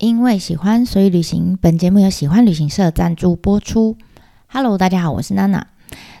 [0.00, 1.58] 因为喜欢，所以旅行。
[1.60, 3.98] 本节目由喜欢旅行社赞助播出。
[4.46, 5.66] Hello，大家好，我是娜娜。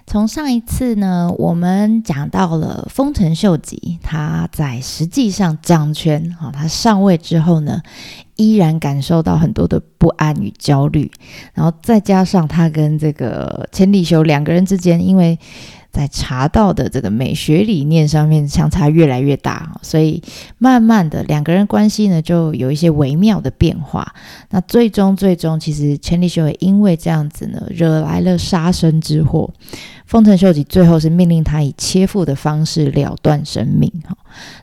[0.06, 7.80] 从上一次呢，我们讲到了丰臣秀吉，他在实际上掌权，哈，他上位之后呢，
[8.36, 11.10] 依然感受到很多的不安与焦虑。
[11.54, 15.38] 然后再加上他跟这个千利休两个人之间，因为
[15.92, 20.22] 在茶道的这个美学理念上面相差越来越大，所以
[20.58, 24.14] 慢慢的两个人关系呢就有一些微妙的变化。
[24.50, 29.50] 那最终最终，其实千利休也因为这样子呢，惹来了杀身之祸。
[30.06, 33.88] 丰臣秀吉最后是命令他以切腹的方式了断生命。
[34.04, 34.16] 哈，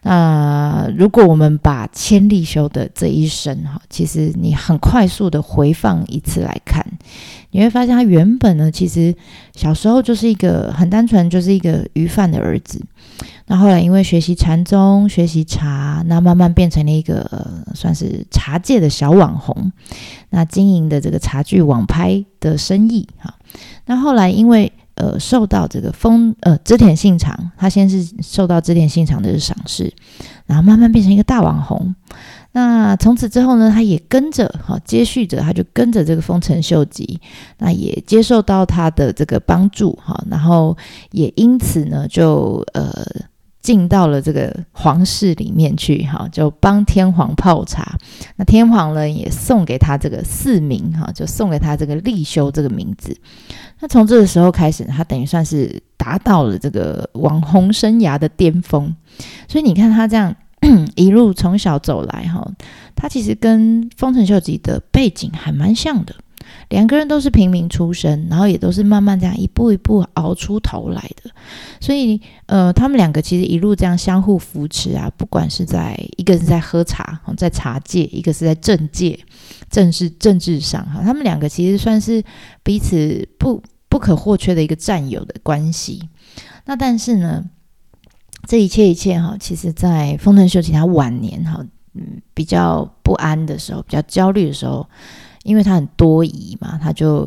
[0.03, 6.85] 那如果我们把千利休的这一生哈，其实你很快速的回放一次来看，
[7.51, 9.15] 你会发现他原本呢，其实
[9.55, 12.83] 小时候就是一个很单纯，就是一个鱼贩的儿子。
[13.47, 19.71] 那后来因为学习禅宗、学习茶，那慢慢变成了一个、呃、算是茶界的小网红。
[20.29, 23.33] 那经营的这个茶具网拍的生意哈，
[23.85, 29.93] 那后来因为呃，受到这个丰呃织田信长，他先是受到织田信长的赏识，
[30.47, 31.95] 然后慢慢变成一个大网红。
[32.57, 37.19] 那从此之后呢，他也跟着哈接续着，他就跟着这个丰臣秀吉，
[37.59, 40.75] 那也接受到他的这个帮助哈，然后
[41.11, 43.05] 也因此呢，就呃。
[43.59, 47.97] 进到了这个皇室里面去，哈，就帮天皇泡茶。
[48.37, 53.13] 那天皇呢，也送给他这个四名，哈，就送给他这个利修这个名字。
[53.81, 58.95] 那从这个时候开始，他等于算是达到了这个网红生涯的巅峰。
[59.49, 60.33] 所以你看他这样
[60.95, 62.45] 一路从小走来，哈，
[62.95, 66.15] 他其实跟丰臣秀吉的背景还蛮像的。
[66.69, 71.29] 两个人都是平民出身，然后也都是慢慢这样一步一步熬出头来的。
[71.79, 79.19] 所以，呃，他们两个其实一路这样相互扶持啊，不管是在一个是在喝茶，在茶界；一个是在政界，
[79.69, 82.23] 政治政治上哈，他们两个其实算是
[82.63, 86.09] 彼此不不可或缺的一个战友的关系。
[86.65, 87.43] 那但是呢，
[88.47, 91.63] 这一切一切哈，其实在丰臣秀吉他晚年哈，
[91.93, 94.87] 嗯，比较不安的时候，比较焦虑的时候。
[95.43, 97.25] 因为他很多疑嘛，他就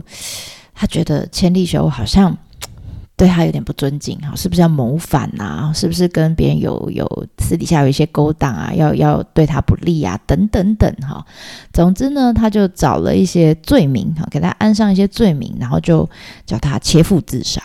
[0.75, 2.36] 他觉得千利休好像
[3.16, 5.72] 对他有点不尊敬，哈，是不是要谋反啊？
[5.75, 8.75] 是不是跟别人有有私底下有一些勾当啊？
[8.75, 10.20] 要要对他不利啊？
[10.26, 11.25] 等等等，哈。
[11.72, 16.06] 总之呢，他就找了一些罪名，哈，给他安上一些罪名，然后就
[16.44, 17.62] 叫他切腹自杀。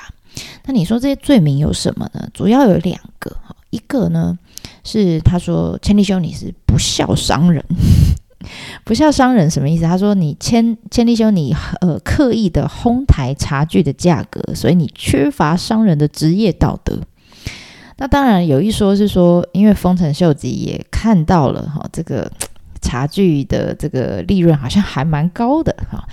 [0.66, 2.28] 那你说这些罪名有什么呢？
[2.34, 4.38] 主要有两个，哈，一个呢
[4.84, 7.64] 是他说千利休你是不孝商人。
[8.84, 9.84] 不孝商人什么意思？
[9.84, 17.00] 他说你千千利休你呃刻意的哄抬茶具的价格，所以你缺乏商人的职业道德。
[17.98, 22.32] 那当然有一说是说，因为丰臣秀吉也看到了哈这个
[22.82, 26.04] 茶具的这个利润好像还蛮高的哈，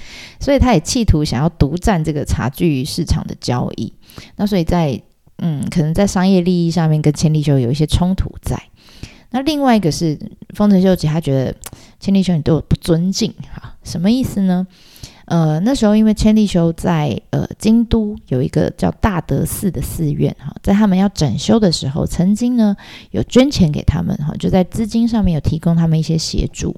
[0.41, 3.93] 所以他也企图想要独占这个茶具市场的交易。
[4.37, 5.01] 那所以在
[5.39, 8.61] 嗯可能在商业利益上面跟千利休有一些冲突在。
[9.31, 10.19] 那另外一个是
[10.55, 11.55] 丰臣秀吉，他觉得
[11.99, 14.67] 千利休你对我不尊敬，哈，什么意思呢？
[15.25, 22.77] 呃，那时候因为千利休在呃京都有一个叫大德寺的寺院，哈，在他们要整修的时候，曾经呢
[23.13, 26.77] 有捐钱给他们，哈，就在资金上面有提供他们一些协助。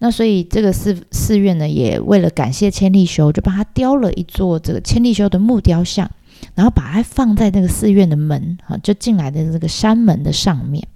[0.00, 6.10] 那所以这个寺寺院呢，也为了感谢千利休，就帮他雕了一座这个千利休的木雕像。
[6.54, 10.86] 然后把它放在那个寺院的门啊，就进来的这个山门的上面。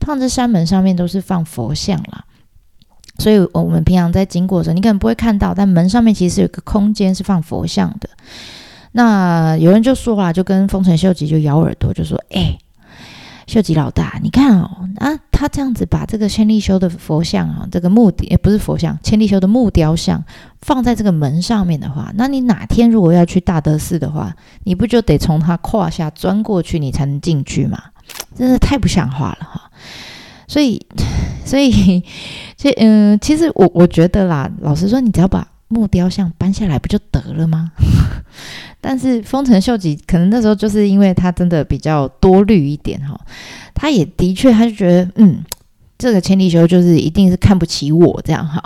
[0.00, 2.24] 放这山门上面都是放佛像啦，
[3.18, 8.08] 所以我们平常在经过的时候，你可能不会看到，但门上面其实有个空间是放佛像的。
[8.92, 12.58] 那有人就说啦，就跟丰臣秀吉就咬耳朵，就说：“哎。”
[13.52, 20.24] 秀吉老大，你看哦，啊，他这样子把这个千利休的佛像啊，这个木也不是佛像，千利休的木雕像
[20.62, 27.78] 放在这个门上面的话，那你哪天如果要去大德寺的话，你不就得从他胯下钻过去，你才能进去吗？
[28.34, 29.70] 真是太不像话了哈！
[30.48, 30.80] 所以，
[31.44, 32.02] 所以
[32.56, 37.72] 这嗯，其实我我觉得啦，老实说，你只要把木雕像搬下来不就得了吗？
[38.80, 43.18] 但是丰臣秀吉可能那时候就是因为他真的比较多虑一点哈，
[43.74, 45.42] 他也的确他就觉得嗯，
[45.96, 48.60] 这个千利休就是一定是看不起我这样哈，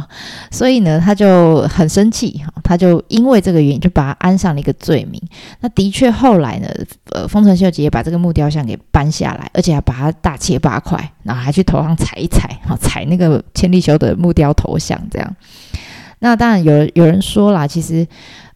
[0.50, 5.20] 所以呢他就很生气哈，他就因为这个原因就把他安上了一个罪名。
[5.60, 6.68] 那的确后来呢，
[7.10, 15.36] 呃，丰臣秀吉也把这个木雕像给搬下来，而且还把它大切八块，然后还去头上踩一踩，哈，踩那个千利休的木雕头像这样。
[16.18, 18.06] 那当然有有人说啦，其实，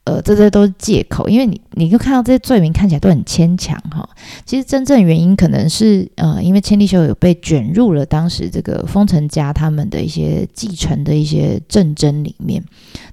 [0.04, 4.08] 呃，这些都是借口，因为你你就看到这些罪名看起来都很牵强哈。
[4.46, 12.64] 其实真正原因可能是呃，因为千利休有被卷入了当时这个丰臣家他们的一些继承的一些政争里面，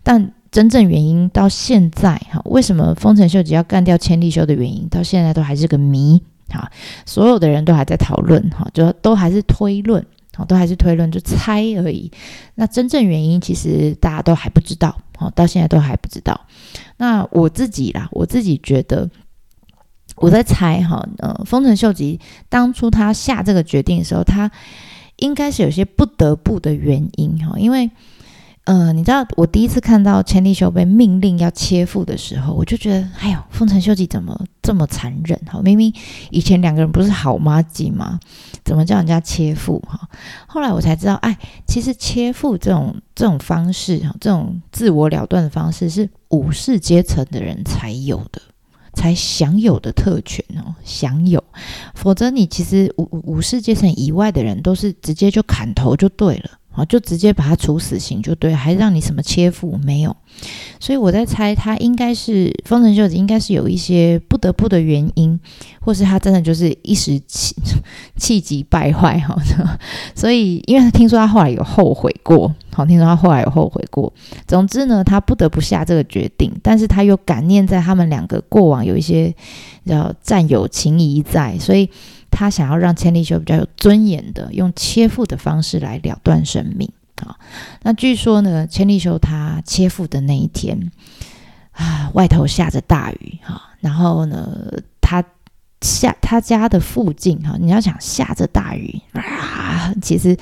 [0.01, 6.71] 但真正原因到现在哈，为什么丰臣秀吉要干掉千利休的原因，到现在都还是个谜哈，
[7.05, 10.03] 所有的人都还在讨论哈，就都还是推论。
[10.45, 12.11] 都还是推论，就猜而已。
[12.55, 16.39] 那真正原因其实大家都还不知道，好，到现在都还不知道。
[16.97, 19.09] 那我自己啦，我自己觉得，
[20.15, 22.19] 我在猜哈，呃，丰臣秀吉
[22.49, 24.51] 当初他下这个决定的时候，他
[25.17, 27.89] 应该是有些不得不的原因哈，因为。
[28.67, 35.39] 呃，你知道我第一次看到千利休被命令要切腹的时候，我就觉得，哎呦，丰臣秀吉怎么这么残忍？
[35.45, 35.93] 哈，明明
[36.31, 38.19] 以前两个人不是好妈鸡吗？
[38.65, 39.79] 怎么叫人家切腹？
[39.87, 40.09] 哈，
[40.47, 48.41] 后来我才知道，哎，其实切腹这种这种方式，哈，这种自我了断的方式，是武士阶层的人才有的，
[48.95, 51.41] 才享有的特权哦，享有。
[51.95, 56.56] 否则你其实武武士阶层以外的人，都是直接就砍头就对了。
[56.77, 60.15] 啊，就直接把他处死刑就对，还让你什么切腹没有？
[60.79, 65.39] 所以我在猜，他应该是丰臣秀吉，应该是有一些不得不的原因，
[65.81, 67.55] 或是他真的就是一时气
[68.15, 69.35] 气急败坏哈。
[70.13, 74.13] 所以，因为他听说他后来有后悔过，好，听说他后来有后悔过。
[74.45, 79.33] 总之呢，他不得不下这个决定，但是他又感念在他们两个过往有一些
[79.83, 81.89] 叫战友情谊在，所以。
[82.29, 87.35] 他想要让千利休比较有尊严的用切腹的方式来了断生命啊。
[87.83, 90.91] 那据说呢，千利休他切腹的那一天
[91.71, 94.49] 啊，外头下着大雨哈，然后呢，
[94.99, 95.23] 他
[95.81, 100.35] 下他家的附近哈，你要想下着大雨啊，其实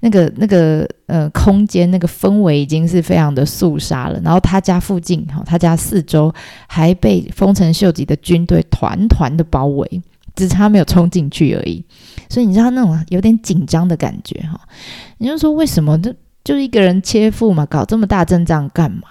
[0.00, 4.20] 那个那个呃空间那个氛围已经是非常的肃杀了。
[4.20, 6.34] 然后他家附近哈，他家四周
[6.66, 10.02] 还被丰臣秀吉的军队团团的包围。
[10.34, 11.84] 只差没有冲进去而已，
[12.28, 14.60] 所以你知道那种有点紧张的感觉哈。
[15.18, 19.02] 你就说为什么就就一个人切腹嘛，搞这么大阵仗干嘛？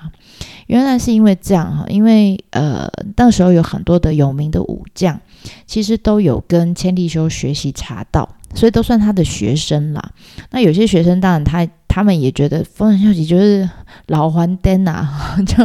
[0.68, 5.19] 原来是因为这样哈，因为呃那时候有很多的有名的武将，
[5.66, 10.12] 其实都有跟千利休学习茶道，所以都算他的学生啦。
[10.51, 11.68] 那有些学生当然他。
[11.89, 13.68] 他们也觉得丰臣秀吉就是
[14.06, 15.09] 老还灯呐，
[15.45, 15.56] 就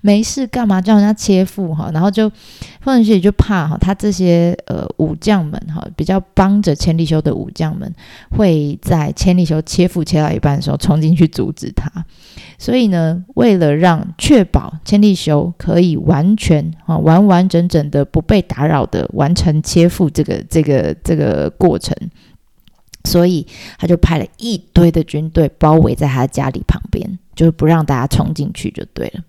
[0.00, 2.28] 没事干嘛叫人家切腹哈，然后就
[2.80, 7.94] 丰臣秀吉就怕哈，他这些呃武将们哈，比较帮着千利休的武将们，
[8.30, 11.88] 会在千利休切腹切到一半的时候冲进去阻止他，
[12.58, 21.94] 所以呢，为了让确保千利休可以完全啊完完整整的不被打扰的完成切腹这个这个这个过程。
[23.04, 23.46] 所以
[23.78, 29.22] 他就派了一堆的军队包围在他家里旁边，就是不让大家冲进去就对了。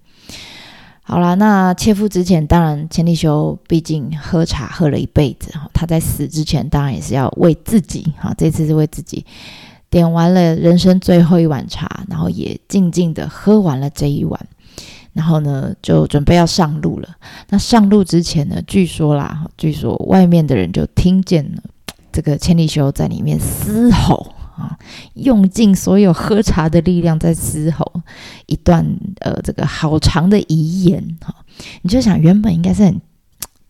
[1.08, 9.24] 好了，那切腹之前，当然千利休毕竟喝茶喝了一辈子，他在死之前当然也是要为自己哈，这次是为自己
[9.88, 14.48] 点完了人生最后一碗茶，然后也静静的喝完了这一碗，
[15.14, 17.10] 然后呢就准备要上路了。
[17.50, 21.62] 那上路之前呢，据说啦，据说外面的人就听见了。
[22.16, 24.80] 这个千利休在里面嘶吼啊，
[25.16, 27.92] 用尽所有喝茶的力量在嘶吼
[28.46, 28.86] 一段
[29.20, 31.36] 呃，这个好长的遗言哈。
[31.82, 33.02] 你就想，原本应该是很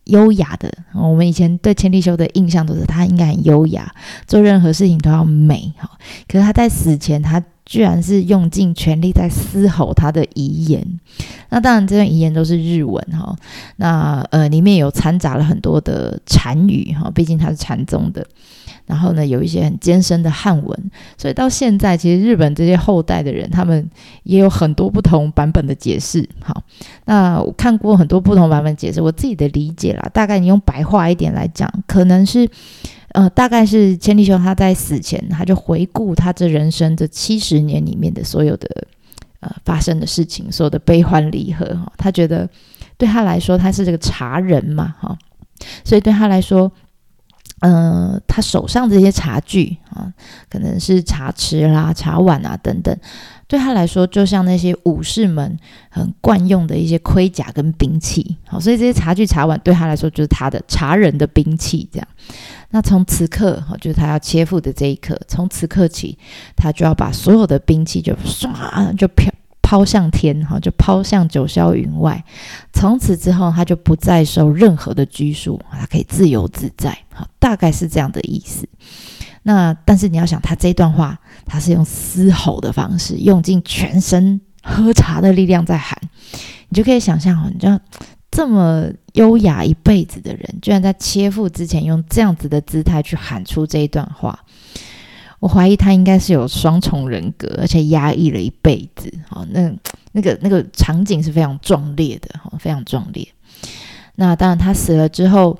[0.04, 3.92] 优雅的，我们以前对千利休的印象都是他应该很优雅，
[4.28, 5.90] 做任何事情都要美哈。
[6.28, 10.82] 可是他在死前，他居然是用尽全力在嘶吼他的遗言。
[11.50, 13.36] 那当然，这段遗言都是日文哈。
[13.76, 18.24] 那呃，里面有掺杂了很多的禅语哈，毕竟他是禅宗的。
[18.86, 23.90] 然后呢，有一些很艰深的汉文，所以到现在，其实日本这些后代的人，他们
[24.22, 26.28] 也有很多不同版本的解释。
[26.40, 26.62] 好，
[27.06, 32.48] 那我看过很多不同版本解释，我自己的理解啦，大概你用白话一点来讲，可能是。
[33.16, 38.68] 呃，大概是千利休他在死前，他就回顾他这人生这七十年里面的所有的
[39.40, 42.46] 呃发生的事情，所有的悲欢离合哈，他觉得
[42.98, 45.16] 对他来说他是这个茶人嘛哈，
[45.82, 46.70] 所以对他来说，
[47.60, 50.12] 嗯、呃，他手上这些茶具啊，
[50.50, 52.94] 可能是茶匙啦、茶碗啊等等，
[53.48, 55.58] 对他来说就像那些武士们
[55.88, 62.06] 很惯用的一些盔甲跟兵器，好，所以这些茶具、茶碗对他来说就是他的茶人的兵器这样。
[62.70, 66.18] 那从此刻，哈，就是他要切腹的这一刻，从此刻起，
[66.56, 69.32] 他就要把所有的兵器就唰就飘
[69.62, 72.22] 抛向天，哈，就抛向九霄云外。
[72.72, 78.68] 从此之后，他就不再受任何的拘束，他可以自由自在，好，大概是这样的意思。
[79.42, 85.96] 那但是你要想，他这段话，他是用嘶吼的方式，用尽全身喝茶的力量在喊。
[86.68, 87.78] 你就可以想象，你知道
[88.36, 94.38] 这么优雅一辈子的人，居然在切腹之前用这样子的姿态去喊出这一段话。
[95.40, 99.10] 我怀疑他应该是有双重人格，而且压抑了一辈子。
[99.30, 99.72] 哦，那
[100.12, 103.26] 那个那个场景是非常壮烈的，哦，非常壮烈。
[104.16, 105.58] 那当然，他死了之后。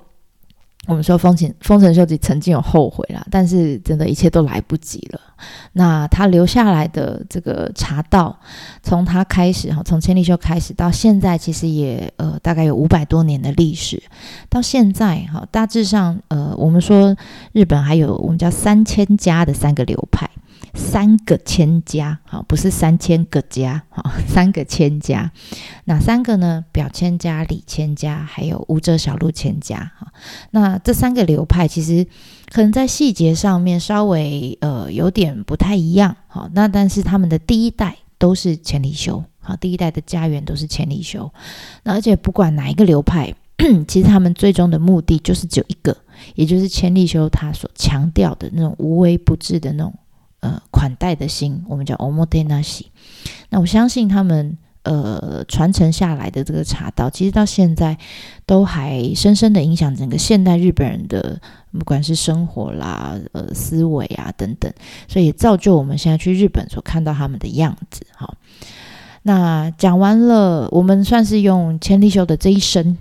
[0.86, 5.20] 我们说丰臣丰臣秀吉曾经有后悔啦，但是真的一切都来不及了。
[5.72, 8.38] 那他留下来的这个茶道，
[8.82, 14.02] 从他开始哈，从千利休开始到现在，其实也呃大概有五百多年的历史。
[14.48, 17.14] 到现在哈，大致上呃，我们说
[17.52, 20.30] 日本还有我们叫三千家的三个流派。
[20.76, 25.30] 三个千家，好，不是三千个家，好， 三个千家，
[25.86, 26.64] 哪三个呢？
[26.70, 30.12] 表千家、里千家，还有武者小路千家，哈。
[30.50, 32.06] 那这三个流派其实
[32.50, 41.32] 可能在细节上面稍微呃有点不太一样，好，那但是他们的第一代都是千里修，好，第一代的家园都是千里修。
[41.82, 43.34] 那而且不管哪一个流派，
[43.88, 45.96] 其实他们最终的目的就是只有一个，
[46.34, 49.92] 也就是千利修他所强调的那种无微不至的那种。
[50.46, 52.86] 呃，款待的心，我们叫 omotenashi。
[53.50, 57.98] 那我相信他们呃传承下来的这个茶道，其实到现在
[58.44, 61.40] 都还深深的影响整个现代日本人的，
[61.72, 64.72] 不管是生活啦、呃思维啊等等，
[65.08, 68.06] 所以也造就我们现在去日本所看到他们的样子。
[68.14, 68.36] 好。
[69.28, 72.96] 那讲完了，我们算是用千利休的这一生，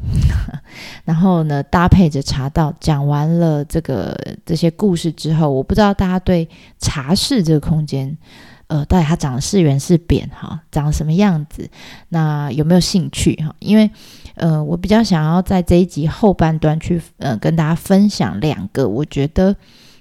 [1.06, 8.18] 然后呢，搭配着茶道讲完了这个这些故事之后，我不知道大家对茶室这个空间，
[8.66, 11.70] 呃，到底它长得是圆是扁哈，长什么样子？
[12.10, 13.56] 那有没有兴趣哈？
[13.60, 13.88] 因为
[14.34, 19.56] 呃，我比较想要在这一集后半段去呃跟大家分享两个，我觉得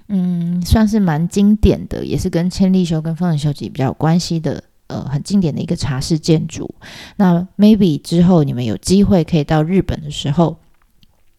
[0.07, 4.63] 嗯算是蛮经典的，也是跟千利休跟丰臣秀吉比较有关系的。
[4.87, 6.73] 呃，很经典的一个茶室建筑。
[7.15, 10.57] 那 maybe 之后你们有机会可以到日本的时候，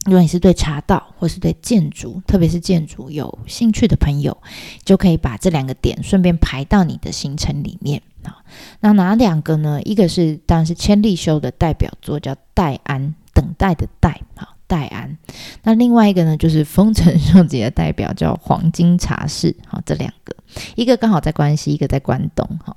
[0.05, 4.37] 如果你是对茶道或是对建筑，特别是建筑有兴趣的朋友，
[4.85, 8.43] 就可以把这两个点顺便排到你的行程里面啊。
[8.81, 9.81] 那哪两个呢？
[9.83, 15.19] 一个是当然是千利休的代表作，叫戴安，等待的待，好，待庵。
[15.65, 20.37] 那另外一个呢，就是丰臣秀吉的代表，叫黄金茶室，好，这两个，
[20.75, 22.77] 一个刚好在关西，一个在关东，哈。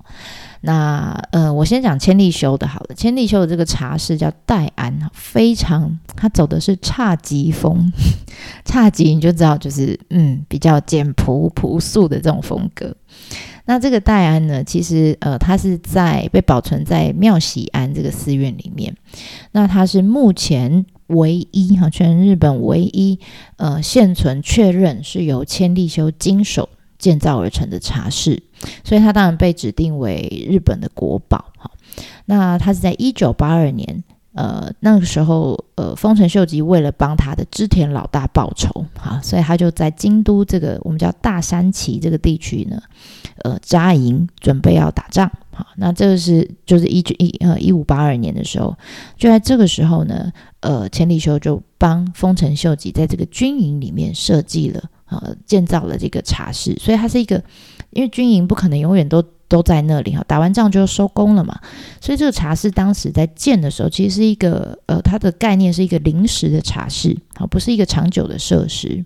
[0.62, 2.95] 那呃，我先讲千利休的好了。
[2.95, 7.91] 千利休的这个茶室叫待庵，非常，他走的是侘寂风。
[8.65, 12.93] 侘寂你就知道，就是嗯，比较简朴朴素的这种风格。
[13.65, 18.93] 那这个戴安呢，其实呃，它是在被保存在妙喜庵这个寺院里面。
[19.53, 23.17] 那它是目前唯一哈，全日本唯一
[23.55, 26.67] 呃现存确认是由千利休经手。
[27.00, 28.44] 建造而成的茶室，
[28.84, 31.46] 所以它当然被指定为日本的国宝。
[31.58, 31.72] 哈，
[32.25, 34.03] 那它是在一九八二年，
[34.34, 42.82] 呃，那个时候，呃，丰臣秀吉为了帮他的织田老大报仇，哈，所以他就在京都这个我们叫大山崎这个地区呢，
[43.44, 45.32] 呃，扎营，准备要打仗。
[45.51, 48.77] 好，那这个是就是一九一呃一五八二年的时候，
[49.18, 54.84] 就在这个时候呢，呃，千利休就帮丰臣秀吉在这个军营里面设计了。
[55.10, 57.44] 呃，建造了这个茶室，所以它是一个，
[57.92, 61.60] 因为军营不可能永远都都在那里哈，打完仗就收工了嘛，
[62.00, 69.04] 所以这个茶室当时在建的时候，其实是一个呃，它的概念是一个临时的茶室，好，不是一个长久的设施。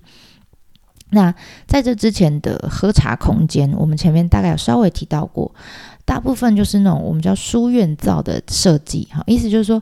[1.12, 1.34] 那
[1.68, 5.54] 在这之前的喝茶空间，我们前面大概有稍微提到过，
[6.06, 9.82] 大部分就是那种我们叫书院造的设计，哈，意思就是说，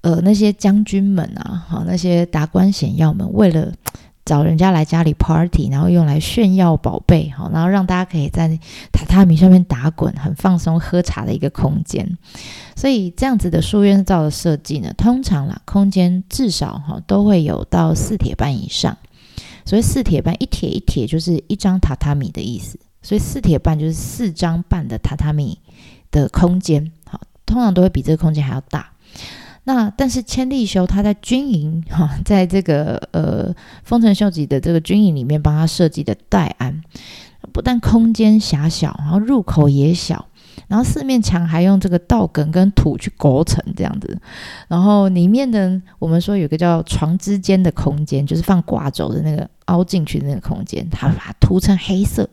[0.00, 3.72] 呃，那些将军们啊，哈，那些达官显要们为了
[4.24, 8.48] 找人家来家里 party，然后用来炫耀宝贝，好，然后让大家可以在
[8.92, 12.16] 榻榻米上面打滚，很放松喝茶的一个空间。
[12.76, 18.96] 所以这样子的书院造的设计呢，通常啦，空间至少哈都会有到四铁半以上。
[19.64, 25.58] 所以四铁半，一铁一铁就是一张榻榻米的意思，所以四铁半就是四张半的榻榻米
[26.10, 28.91] 的空间，好，通常都会比这个空间还要大。
[29.64, 33.54] 那但是千利休他在军营 哈，在这个呃
[33.84, 36.82] 丰臣秀吉的这个军营里面帮他设计的待庵，
[37.52, 40.26] 不但空间狭小，然后入口也小，
[40.66, 44.20] 然后四面墙还用这个稻梗跟土去构成这样子，
[44.66, 52.28] 然后里面的我们说有个叫床之间的空间，就是放挂轴的那个凹进去的那个空间，他把它涂成黑色，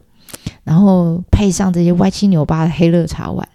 [0.63, 3.47] 然后配上这些歪七扭八的黑热茶碗，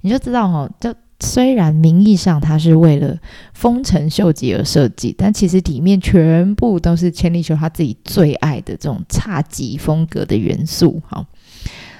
[0.00, 0.92] 你就知道哈，就。
[1.20, 3.16] 虽然名义上它是为了
[3.52, 11.00] 丰臣秀吉而设计，但其实里面全部都是千利休他自己最爱的这种侘寂风格的元素。
[11.06, 11.26] 哈，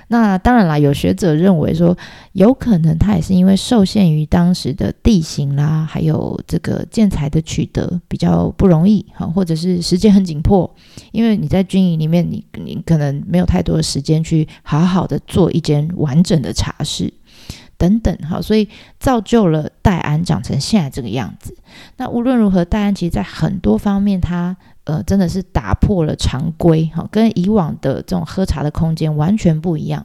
[0.08, 1.96] 那当然啦，有学者认为说，
[2.32, 10.68] 有可能它也是因为受限于当时的地形啦，还有这个建材的取得比较不容易哈，或者是时间很紧迫，
[11.12, 17.12] 因为你在军营里面你，你你可能没有太多的时间去好好的做一间完整的茶室。
[17.80, 18.68] 等等，哈，所以
[18.98, 21.56] 造就了戴安长成现在这个样子。
[21.96, 30.04] 那无论如何，戴安其实在很多方面，他呃真的是打破了常规，哈，跟以往的这种喝茶的空间完全不一样。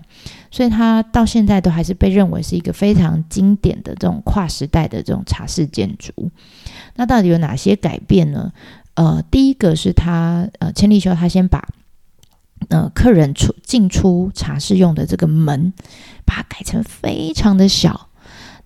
[0.49, 6.13] 所以他到现在都还是被认为是一个非常经典的这种跨时代的这种茶室建筑。
[6.95, 8.53] 那到底有哪些改变呢？
[8.93, 11.67] 呃，第一个是他呃千利休他先把。
[12.69, 15.73] 呃，客人出进出茶室用的这个门，
[16.25, 18.09] 把它改成非常的小，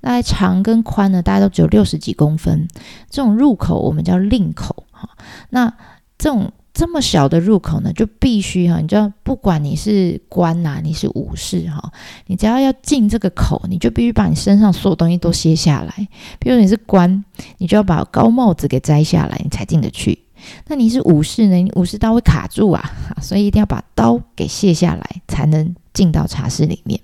[0.02, 2.68] 大概长跟宽呢，大概都只有六十几公分。
[3.10, 5.10] 这种入口我们叫令口哈。
[5.50, 5.74] 那
[6.18, 11.92] 这种这么小的入口呢，就必须哈，你知道，不管你是官呐，你是武士哈，
[12.28, 16.08] 你只要要进这个口，你就必须把你身上所有东西都卸下来。
[16.40, 17.26] 比如你是官，
[17.58, 20.24] 你就要把高帽子给摘下来，你才进得去。
[20.68, 21.56] 那你是武士呢？
[21.56, 22.92] 你武士刀会卡住啊，
[23.22, 27.00] 所以一定要把刀给卸下来，才能进到茶室里面。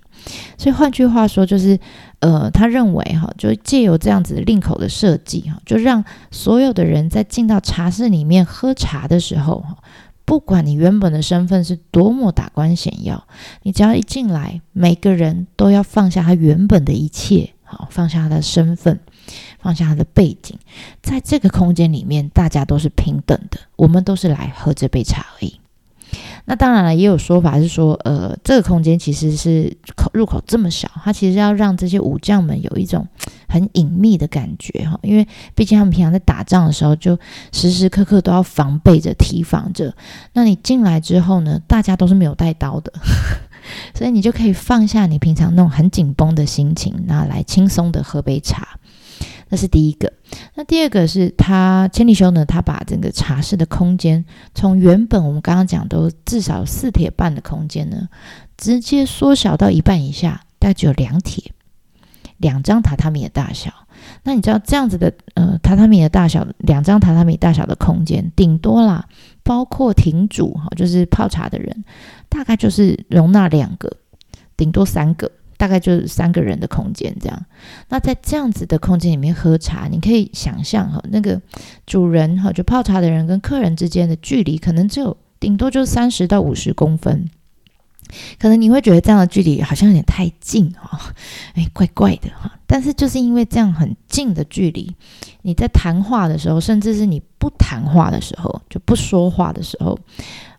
[0.57, 1.79] 所以换句话说，就是
[2.19, 9.77] 呃，他认为哈，就借由这样子的令口的设计哈，就让所有的人在进到茶室里面喝茶的时候哈，
[10.23, 13.27] 不管你原本的身份是多么达官显要，
[13.61, 18.99] 你只要一进来，每个人都要放下他原本的一切，好，放下他的身份。
[19.59, 20.57] 放下他的背景，
[21.01, 25.59] 在这个空间里面，大家都是平等的，我们都是来喝这杯茶而已。
[26.45, 33.07] 那当然了，也有说法是说，呃，这个空间其实是口入口这么小，它其实要让这些武将们有一种
[33.49, 37.17] 很隐秘的感觉哈，因为毕竟他们平常在打仗的时候，就
[37.51, 39.93] 时时刻刻都要防备着、提防着。
[40.33, 42.93] 那你进来之后呢，大家都是没有带刀的，
[43.95, 48.77] 所以你就可以放下你平常那种很紧绷的心情，那来轻松的喝杯茶。
[49.49, 50.11] 那是第一个，
[50.55, 58.09] 那第二个是他千利休呢，他把整个茶室的空间从原本我们刚刚讲都至少四铁半的空间呢，
[58.57, 61.51] 直接缩小到一半以下，大概只有两铁，
[62.37, 63.71] 两张榻榻米的大小。
[64.23, 69.07] 那你知道这样子的呃榻榻米的大小，两张榻榻米大小的空间，顶多啦，
[69.43, 71.85] 包括亭主哈，就是泡茶的人，
[72.27, 73.95] 大概就是容纳两个，
[74.57, 75.31] 顶多三个。
[75.57, 77.45] 大概就是三个人的空间这样，
[77.89, 81.41] 那在这样子的空间里面喝茶，你可以想象哈，那个
[81.85, 87.29] 主人哈，就泡茶的人跟客人之间的距离，可能只有顶多就三十到五十公分，
[88.39, 90.99] 可能你会觉得这样的距离好像有点太近哈，
[91.55, 92.51] 哎，怪怪的哈。
[92.67, 94.95] 但是就是因为这样很近的距离，
[95.43, 99.97] 你在谈话的时候，甚至是你不谈话的时候，就不说话的时候。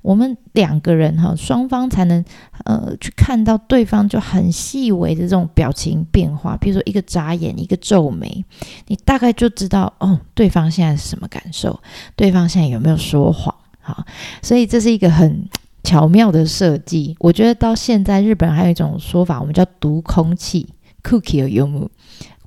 [0.03, 2.25] 我们两个人哈，双方才能
[2.65, 8.45] 呃去看到对方就很细微的这种表情变化，比如说一个眨眼，一个皱眉，
[8.87, 11.81] 你大概就知道哦，对方现在是什么感受，
[12.15, 13.53] 对方现在有没有说谎？
[13.81, 14.05] 好，
[14.43, 15.49] 所以这是一个很
[15.87, 17.17] 巧妙的设计。
[17.21, 20.67] 我觉得到现在日本还有一种说法，我们叫读空气
[21.03, 21.89] （cookie or yumu）。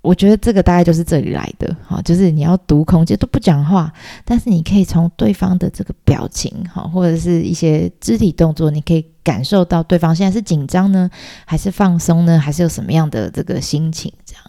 [0.01, 3.91] 我觉得这个大概就是这里来的，哈，就是你要读空气都不讲话，
[4.23, 11.09] 但是你可以从对方的这个表情，哈，或者是一些肢体动作，你可以感受到对方现在是紧张呢，
[11.45, 14.43] 还是放松呢，还是有什么样的这个心情，这样。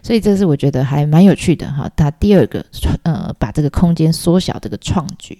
[0.00, 1.90] 所以这是我觉得还蛮有趣的，哈。
[1.96, 2.64] 他第二个，
[3.02, 5.36] 呃，把这个空间缩小这个创举。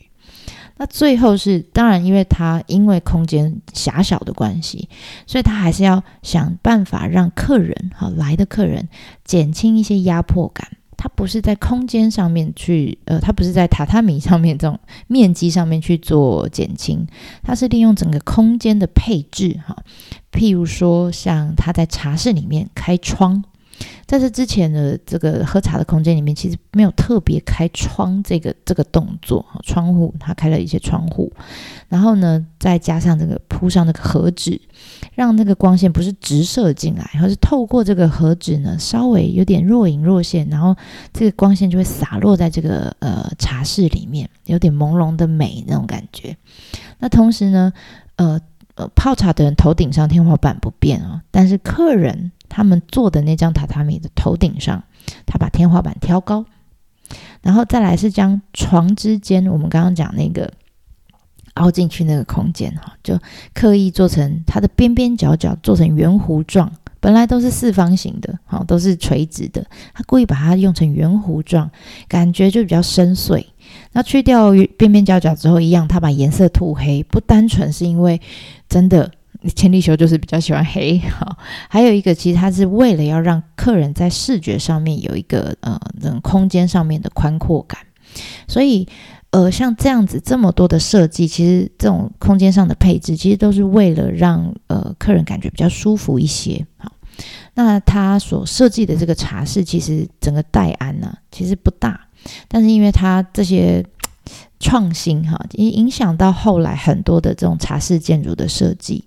[0.78, 4.88] 那最后是当然，因为他因为空间狭小的关系，
[5.26, 8.88] 所以他还是要想办法让客人哈来的客人
[9.24, 10.68] 减轻一些压迫感。
[10.96, 17.06] 他不是在空间上面去，呃，他不是在榻榻米上面这种面积上面去做减轻，
[17.42, 19.76] 他是利用整个空间的配置哈，
[20.32, 23.44] 譬如说像他在茶室里面开窗。
[24.06, 29.44] 在这之前的这个喝茶的空间里面，其实没有特别开窗这个这个动作。
[29.62, 31.30] 窗户它开了一些窗户，
[31.88, 34.58] 然后呢，再加上这个铺上那个盒纸，
[35.14, 40.74] 让那个光线不是直射进来，而是透过这个盒纸呢，稍微有点若隐若现，然后
[41.12, 46.34] 这个光线就会洒落在这个呃茶室里面，有点朦胧的美那种感觉。
[46.98, 47.72] 那同时呢，
[48.16, 48.40] 呃
[48.76, 52.32] 呃泡茶的人头顶上天花板不变啊，但是客人。
[52.48, 54.82] 他们坐的那张榻榻米的头顶上，
[55.26, 56.44] 他把天花板挑高，
[57.42, 60.52] 然后再来是将床之间，我们刚刚讲那个
[61.54, 63.18] 凹进去那个空间哈，就
[63.52, 71.70] 刻意做成它的边边角角做成圆弧状，本来都是四方形的，哈，都是垂直的，他故意把它用成圆弧状，
[72.08, 73.44] 感觉就比较深邃。
[73.92, 78.20] 那去掉边边角角之后，一样，他把颜色涂黑，不单纯是因为
[78.68, 79.12] 真的。
[79.50, 81.36] 千利休就是比较喜欢黑 哈。
[81.68, 87.80] 还有一个，其实它是为了要让客人在视觉上面有一个呃那种空间上面的宽阔感，
[88.46, 88.86] 所以
[89.30, 96.66] 呃像这样子这么多的设计，其实这种空间上的配置，其实都是为了让呃客人感觉比较舒服一些。
[96.78, 96.92] 好，
[97.54, 102.00] 那他所设计的这个茶室，其实整个戴安呢、其实不大，
[102.48, 103.84] 但是因为它这些。
[104.60, 109.04] 创新哈，也影响到后来很多的这种茶室建筑的设计，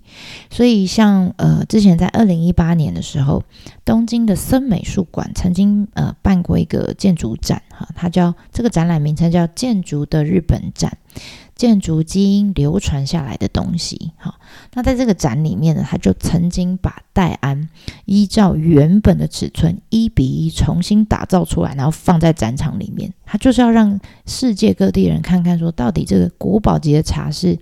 [0.50, 3.42] 所以像呃之前在二零一八年的时候，
[3.84, 10.96] 东京的森美术馆曾经呃办过一个建筑展哈，它叫这个展览名称叫“建筑的日本展”。
[11.54, 14.34] 建筑基因流传下来的东西，好，
[14.72, 17.68] 那在这个展里面呢，他就曾经把戴安
[18.04, 27.56] 依照原本的尺寸一比一重新打造出来，然后放在展场里面，他就是要让世界各地人看看，说到底这个国宝级的茶室。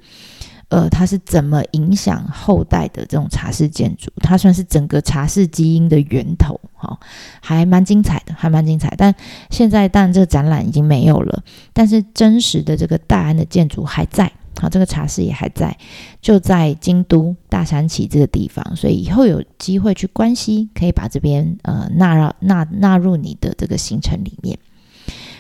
[0.70, 4.09] 呃，它是怎么影响后代的这种茶室建筑？
[4.18, 6.98] 它算是整个茶室基因的源头，哈、哦，
[7.40, 8.94] 还蛮精彩的，还蛮精彩。
[8.96, 9.12] 但
[9.50, 15.76] 现在当然这个展览已经没有了，但是真实的这个戴安的建筑还在，好、这个茶室也还在，
[16.22, 18.64] 就在京都大山崎这个地方。
[18.76, 24.56] 所以以后有机会去关西，可以把这边呃纳入纳纳入你的这个行程里面。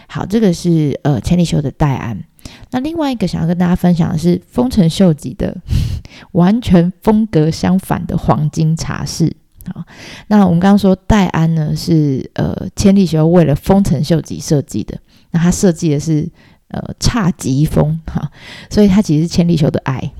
[0.08, 2.24] 好，这个是呃千利休的戴安。
[2.70, 5.56] 那另外一个想要跟大家分享的是丰臣秀吉的
[6.32, 9.34] 完全风格相反的黄金茶室。
[9.72, 9.84] 好，
[10.28, 14.98] 那我们刚刚说戴安呢是呃千利休为了丰臣秀吉设计的，
[15.32, 16.28] 那他设计的是
[16.68, 18.30] 呃侘寂风哈，
[18.70, 20.12] 所以他其实是千利休的爱。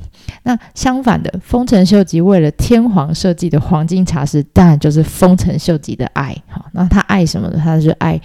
[0.43, 6.37] 那相反的，丰臣秀吉为了天皇设计的黄金茶室，当然就是丰臣秀吉的爱。
[6.49, 7.61] 好，那他爱什么呢？
[7.63, 8.21] 他是爱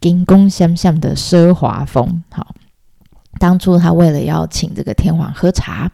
[0.00, 2.22] 金宫相向的奢华风。
[2.30, 2.54] 好。
[3.38, 5.90] 当初他为了要请这个天皇喝茶，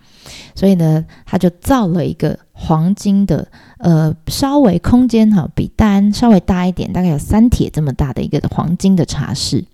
[0.54, 3.46] 所以呢，他就造了一个黄金的，
[3.78, 9.64] 呃，稍微空间哈比戴安稍微大一点，大概有三铁这么大的一个黄金的茶室。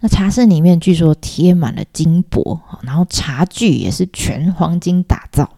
[0.00, 5.48] 那茶室里面据说贴满了金箔，然后茶具也是全黄金打造，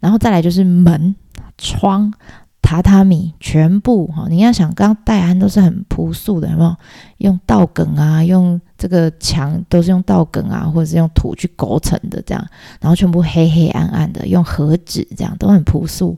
[0.00, 1.14] 然后再来就是门
[1.56, 2.12] 窗。
[2.60, 6.76] 榻榻米全部哈，你要想，刚戴安都是很朴素的，有没有？
[7.16, 12.46] 用稻梗啊，用这个墙都是用稻梗啊，或者是用土去勾成的这样，
[12.80, 16.16] 然后全部黑黑暗暗的，用和纸这样都很朴素。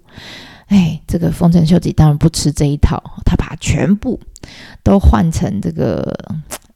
[0.66, 4.20] 哎，这个丰臣秀吉当然不吃这一套，他把全部
[4.85, 6.14] 都换成这个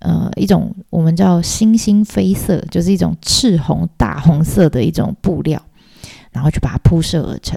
[0.01, 5.63] 呃一种我们叫星星飞色，就是一种赤红大红色的一种布料，
[6.33, 7.57] 然后就把它铺设而成。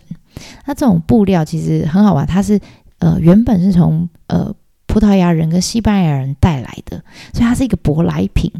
[0.67, 2.59] 那这种布料其实很好玩，它是
[2.99, 4.53] 呃原本是从呃
[4.87, 8.51] 葡萄牙人跟西班牙人带来的，所以它是一个舶来品。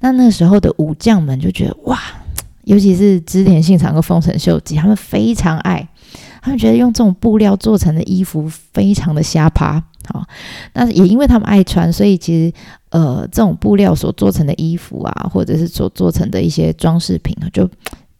[0.00, 1.98] 那那时候的武将们就觉得哇，
[2.64, 5.88] 尤其是织田信长和丰臣秀吉，他们非常爱，
[6.42, 9.82] 他们觉得用这种布料做成的衣服非常的瞎趴。
[10.08, 10.26] 好，
[10.74, 12.52] 那也因为他们爱穿，所以其实
[12.90, 17.68] 呃这种布料所做成的衣服啊，或者是所做成的一些装饰品啊，就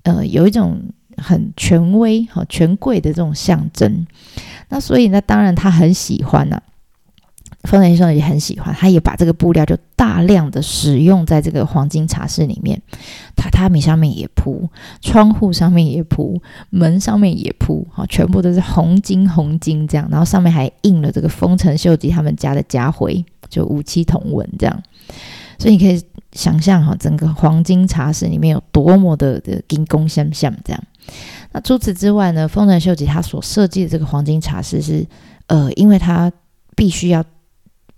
[0.04, 0.80] 呃有一种。
[1.22, 4.06] 很权威、哈权贵的这种象征，
[4.70, 6.58] 那所以呢，当然他很喜欢呐、
[7.64, 12.80] 丰臣秀吉也很喜欢，他也把这个布料就大量的使用在这个黄金茶室里面，
[13.36, 14.68] 榻榻米上面也铺，
[15.02, 24.82] 窗户上面也铺，门上面也铺，哈，全部都是红金红金这样，然后上面还印了这个丰臣秀吉他们家的家徽，就五七同文这样。
[25.58, 30.82] 所以你可以想象哈，整个黄金茶室里面有多么的的金光闪闪这样。
[31.52, 35.06] 那除此之外呢，丰臣秀吉他所设计的这个黄金茶室是，
[35.48, 36.32] 呃，因为他
[36.74, 37.22] 必须要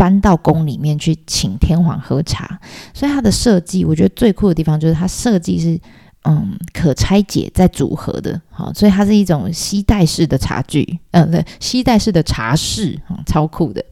[0.02, 2.58] 搬到宫里面去请天皇喝茶，
[2.92, 5.80] 所以他的设计我觉得最酷的地方就是他设计是。
[6.24, 13.84] 嗯，可拆解再组合的，好，所以它是一种吸带式的茶具，嗯，对，吸带式的茶室，嗯，超酷的。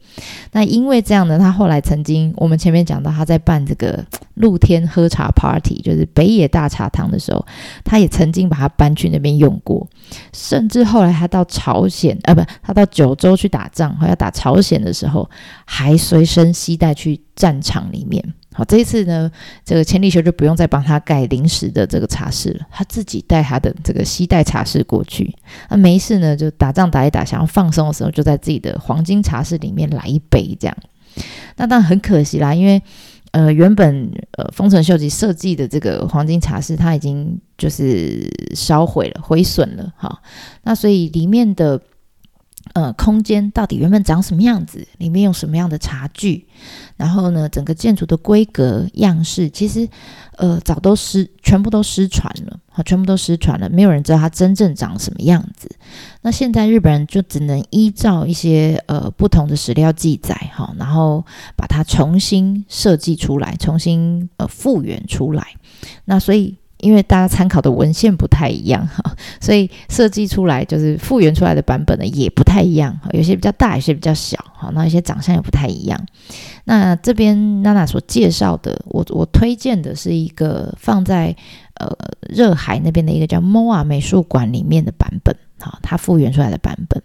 [0.53, 7.45] 那因为这样呢，他后来曾经，我们前面讲到他在办这个露天喝茶 party，就是北野大茶堂的时候，
[7.85, 9.89] 他也曾经把它搬去那边用过，
[10.33, 15.29] 甚至后来他到朝鲜，啊，不，他到九州去打仗，要打朝鲜的时候，
[15.65, 18.23] 还随身携带去战场里面。
[18.53, 19.31] 好，这一次呢，
[19.65, 25.35] 这个千利休就不用再帮他盖临时的这个茶室了，他自己带他的这个西带茶室过去。
[25.69, 30.77] 那没事呢，就打仗打一打，想要放松的时候，就在自己的黄金茶室里面来一杯这样。
[31.57, 32.83] 那当然很可惜啦，因为
[33.33, 39.93] 呃，原本呃丰臣秀吉设计的这个黄金茶室，它已经就是烧毁了、毁损了。
[39.97, 40.21] 好，
[40.65, 41.81] 那所以里面的
[42.73, 44.87] 呃，空间到底原本长什么样子？
[44.99, 46.47] 里面用什么样的茶具？
[46.97, 49.89] 然后呢，整个建筑的规格样式，其实
[50.37, 55.69] 呃早都失，全部都失传了，好，全部都失传了，没有人知道它真正长什么样子。
[56.23, 65.45] 那现在日本人就只能依照一些呃不同的史料记载，哈，然后把它重新设计出来，重新呃复原出来。
[66.05, 66.60] 那所以。
[66.81, 75.99] 因为大家参考的文献不太一样哈，所以设计出来就是复原出来的版本呢也不太一样，有些比较大，有些比较小，好，那一些长相也不太一样。
[76.65, 81.35] 那这边娜娜所介绍的，我我推荐的是一个放在
[81.75, 81.89] 呃
[82.29, 85.35] 热海那边的一个叫 MOA 美术馆里面的版本。
[85.63, 87.03] 好，它复原出来的版本。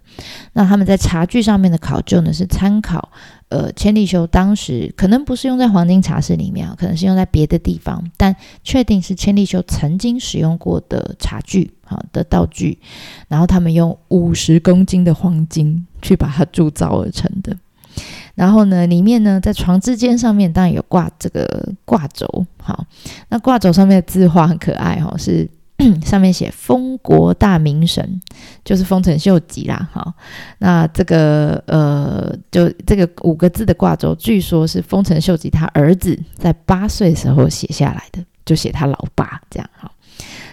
[0.54, 3.12] 那他们在茶具上面的考究呢，是参考
[3.50, 12.80] 呃千利休当时可能不是用在黄金茶室里面啊，可能是用在别的地方，但确定是千利休曾经使用过的茶具，好的道具。
[13.28, 17.56] 然后他们用五十公斤的黄金去把它铸造而成的。
[18.34, 22.86] 然后呢，里面呢，在床之间上面当然有挂这个挂轴，好，
[23.30, 25.50] 那挂轴上面的字画很可爱哈，是。
[26.06, 28.22] 上面写“封国大名神”，
[28.64, 29.90] 就是丰臣秀吉啦。
[29.94, 30.14] 哈，
[30.60, 39.70] 那这个呃，就这个五个字的挂轴，据说是丰臣秀吉他儿子在八岁时候写下来的，就写他老爸这样。
[39.78, 39.92] 哈，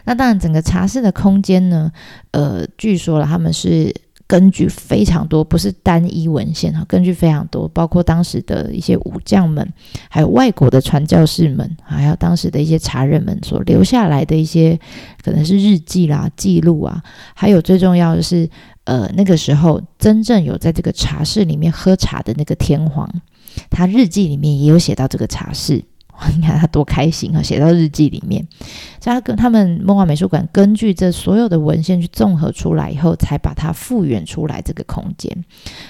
[0.05, 1.93] 那当然整个茶室的空间呢，
[2.33, 3.95] 呃，据说了他们是。
[4.33, 9.71] 根据非常多，不是单一文献哈，根据非常多，包括当时的一些武将们，
[10.09, 14.81] 还有外国的传教士们，还有当时的一些茶人们所留下来的一些，
[15.23, 17.03] 可能是日记啦、记录啊，
[17.35, 18.49] 还有最重要的是，
[18.85, 23.07] 呃，那个时候真正有在这个茶室里面喝茶的那个天皇，
[23.69, 25.85] 他日记里面也有写到这个茶室。
[26.37, 27.43] 你看他多开心啊！
[27.43, 28.47] 写到日记里面，
[29.01, 35.45] 所以他跟他们梦幻美术馆根据这所有的文献去综合出来以后，才把它复原出来这个空间。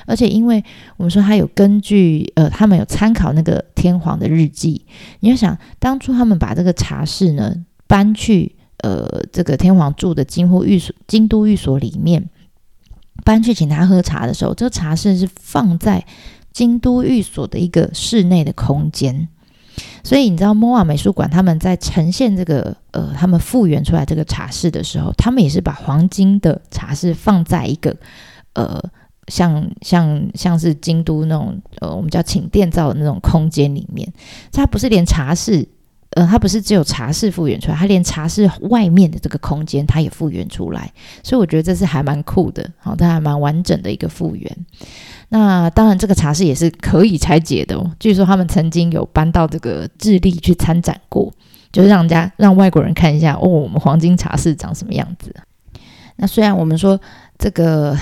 [0.06, 0.64] 而且，因为
[0.96, 4.86] 我们说他有根据，呃，他们有参考那个天皇的日记。
[5.20, 7.54] 你要想，当初他们把这个茶室呢
[7.86, 12.30] 搬去呃这个天皇住的京都寓所、京都寓所里面，
[13.22, 16.02] 搬去请他喝茶的时候，这个茶室是放在
[16.52, 19.28] 京都寓所的一个室内的空间。
[20.04, 27.96] 所以你知道 MOA 美术馆他们在呈现这个呃，他们复原出来这个茶室的时候，他们也是把黄金的茶室放在一个
[28.54, 28.82] 呃，
[29.28, 34.12] 像像像是京都那种呃，我们叫请殿造的那种空间里面，
[34.52, 35.68] 它不是连茶室。
[36.14, 44.56] 呃，它不是只有茶室复原出来，它连茶室外面的这个空间，它也复原出来，所以我觉得这是还蛮酷的，好，它还蛮完整的一个复原。
[45.30, 47.90] 那当然，这个茶室也是可以拆解的哦。
[47.98, 51.32] 据说他们曾经有搬到这个智利去参展过，
[51.72, 55.34] 就是让人家让外国人看一下哦，我们黄金茶室长什么样子。
[56.16, 57.00] 那虽然我们说
[57.38, 57.96] 这个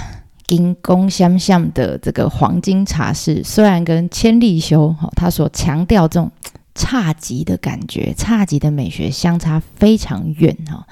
[0.49, 6.29] 金光闪闪的这个黄金茶室，虽然跟千利休哈他所强调这种。
[6.75, 10.87] 差级的感觉，差级的美学相差非常远哈。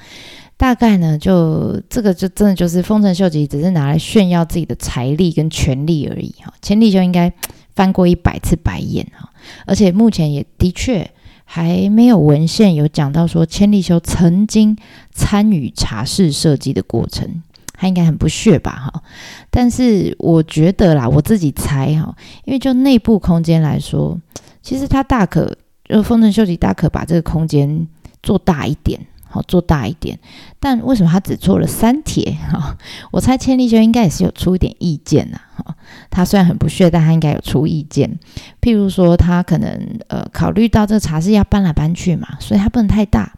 [0.57, 6.53] 大概呢，就这个就真的就是丰臣秀吉只是拿来炫耀自己的财力跟权力而已哈。
[6.61, 7.33] 千利休应该
[7.77, 9.31] 翻过一百次白眼哈，
[9.67, 11.09] 而且目前也的确
[11.45, 14.77] 还没有文献有讲到说千利休曾经
[15.13, 17.41] 参与茶室设计的过程，
[17.75, 19.03] 他应该很不屑吧哈。
[19.51, 22.13] 但是我觉得啦，我自己猜哈，
[22.45, 24.21] 因为就内部空间来说，
[24.61, 25.57] 其实他大可。
[25.89, 27.89] 就丰臣秀吉大可把这个空间
[28.23, 30.19] 做大一点，好做大一点。
[30.61, 32.37] 但为什么他只做了三帖？
[32.51, 32.77] 哈，
[33.11, 35.41] 我猜千利休应该也是有出一点意见呐。
[35.57, 35.75] 哈，
[36.11, 38.19] 他虽然很不屑，但他应该有出意见。
[38.61, 43.33] 譬如说，他可能呃考虑到这个茶室要搬来搬去嘛，所以他不能太大。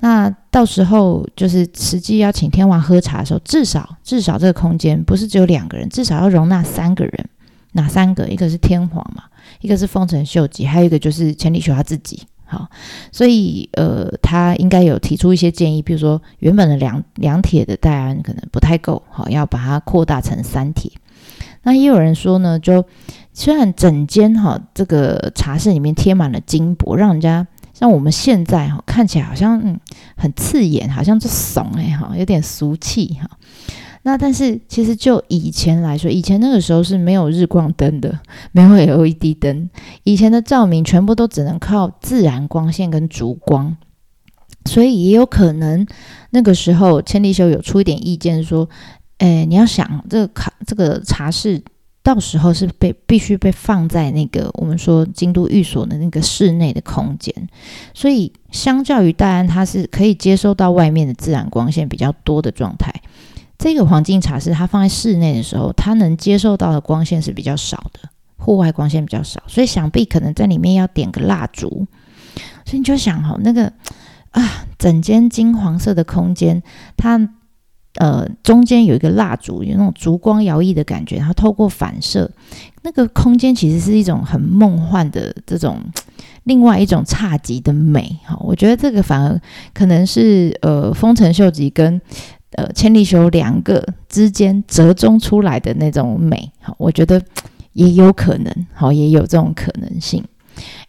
[0.00, 7.28] 那到时候就是实际要请天皇喝茶的时候，至少至少这个空间不是只有两个人，至少要容纳三个人。
[7.74, 8.28] 哪三个？
[8.28, 9.24] 一个是天皇嘛。
[9.60, 12.22] 一个是丰臣秀吉，还有一个就是千利休他自己。
[12.44, 12.68] 好，
[13.10, 20.92] 所以呃，他应该有提出一些建议，比如说原本的两两铁的戴安可能不太够，好，要把它扩大成三铁。
[21.62, 22.84] 那也有人说呢，就
[23.32, 29.80] 虽然整间哈这个茶室里面贴满了金箔，让人家像我们现在哈看起来好像
[30.16, 33.30] 很刺眼，好像就怂哎哈，有点俗气哈。
[34.04, 38.18] 那但是其实就以前来说，以前那个时候是没有日光灯的，
[38.50, 39.70] 没有 LED 灯，
[40.02, 43.76] 以前的照明全部都只能靠自然光线跟烛光，
[44.64, 45.86] 所以也有可能
[46.30, 48.68] 那个时候千利休有出一点意见说，
[49.18, 51.62] 诶，你要想这个卡这个茶室
[52.02, 57.32] 到时候是被必须被放在那个我们说京都寓所的那个室内的空间，
[57.94, 62.92] 所以相较于戴安，它是可以接收到外面的自然光线比较多的状态。
[63.62, 71.86] 这个黄金茶室它放在室内的时候，它能接受到的光线是比较少的，户外光线比较少，所以想必可能在里面要点个蜡烛。
[72.66, 73.72] 所以你就想哈，那个
[74.32, 76.60] 啊，整间金黄色的空间，
[76.96, 77.28] 它
[78.00, 82.28] 呃中间有一个蜡烛，有那种烛光摇曳的感觉，然后透过反射，
[82.82, 85.78] 那个空间其实是一种很梦幻的这种。
[86.44, 89.40] 另外一种侘寂的美，哈，我觉得这个反而
[89.72, 92.00] 可能是呃丰臣秀吉跟
[92.52, 97.22] 呃千利休两个之间折中出来的那种美，好，我觉得
[97.72, 100.24] 也有可能，好，也有这种可能性。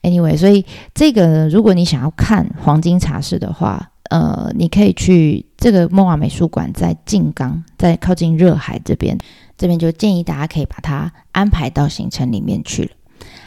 [0.02, 9.18] Anyway，所以这个呢，如果你想要看黄金茶室的话，呃，你可以去这个 MOA 美术馆，在静冈，在靠近热海这边，
[9.58, 12.90] 这边就建议大家可以把它安排到行程里面去了。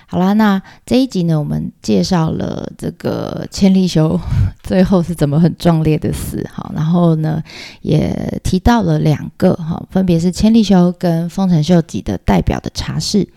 [0.07, 4.19] 好啦，那这一集呢，我们介绍了这个千利休
[4.61, 7.41] 最后是怎么很壮烈的死，好，然后呢，
[7.81, 13.27] 也提到了两个哈，分别是千利休跟丰臣秀吉的代表的茶室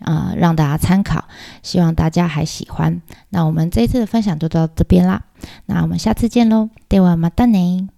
[0.00, 1.24] 啊，让大家参考，
[1.62, 3.00] 希望大家还喜欢。
[3.28, 5.22] 那我们这一次的分享就到这边啦，
[5.66, 7.88] 那我们下次见喽，ではまたね。